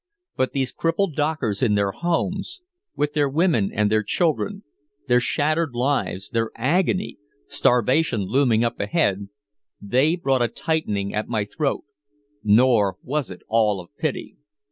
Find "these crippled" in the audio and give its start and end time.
0.53-1.15